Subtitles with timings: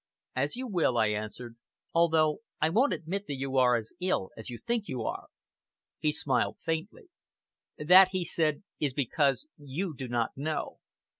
[0.35, 1.57] "As you will," I answered,
[1.93, 5.27] "although I won't admit that you are as ill as you think you are!"
[5.99, 7.09] He smiled faintly.
[7.77, 10.79] "That," he said, "is because you do not know.